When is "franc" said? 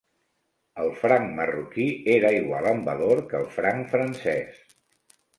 1.01-1.27, 3.57-3.91